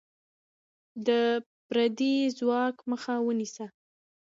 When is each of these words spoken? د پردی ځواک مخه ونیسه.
د 1.07 1.09
پردی 1.67 2.15
ځواک 2.37 2.75
مخه 2.89 3.13
ونیسه. 3.25 3.65